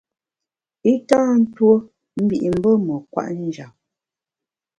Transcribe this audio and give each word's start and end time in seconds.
I 0.91 0.93
tâ 1.07 1.19
ntuo 1.39 1.73
mbi’ 2.23 2.37
mbe 2.57 2.95
kwet 3.11 3.31
njap. 3.45 3.73